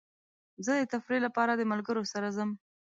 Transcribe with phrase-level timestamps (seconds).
[0.65, 2.49] زه د تفریح لپاره د ملګرو سره ځم.